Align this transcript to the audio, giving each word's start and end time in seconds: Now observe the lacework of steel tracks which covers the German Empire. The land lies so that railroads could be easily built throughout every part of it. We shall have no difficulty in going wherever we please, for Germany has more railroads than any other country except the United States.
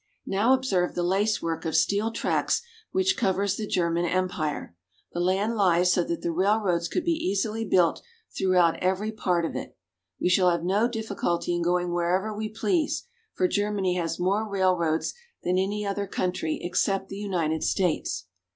Now 0.25 0.53
observe 0.55 0.95
the 0.95 1.03
lacework 1.03 1.63
of 1.63 1.75
steel 1.75 2.09
tracks 2.09 2.63
which 2.91 3.15
covers 3.15 3.55
the 3.55 3.67
German 3.67 4.03
Empire. 4.05 4.75
The 5.13 5.19
land 5.19 5.55
lies 5.55 5.93
so 5.93 6.03
that 6.03 6.27
railroads 6.27 6.87
could 6.87 7.03
be 7.05 7.11
easily 7.11 7.65
built 7.65 8.01
throughout 8.35 8.79
every 8.79 9.11
part 9.11 9.45
of 9.45 9.55
it. 9.55 9.77
We 10.19 10.27
shall 10.27 10.49
have 10.49 10.63
no 10.63 10.87
difficulty 10.87 11.53
in 11.53 11.61
going 11.61 11.93
wherever 11.93 12.35
we 12.35 12.49
please, 12.49 13.03
for 13.35 13.47
Germany 13.47 13.93
has 13.93 14.17
more 14.17 14.49
railroads 14.49 15.13
than 15.43 15.59
any 15.59 15.85
other 15.85 16.07
country 16.07 16.57
except 16.63 17.09
the 17.09 17.17
United 17.17 17.63
States. 17.63 18.25